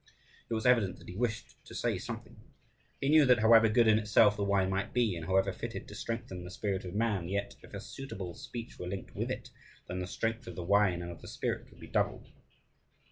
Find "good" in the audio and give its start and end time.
3.69-3.87